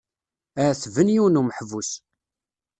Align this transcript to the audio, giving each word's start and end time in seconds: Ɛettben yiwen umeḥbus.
Ɛettben 0.65 1.13
yiwen 1.13 1.39
umeḥbus. 1.41 1.91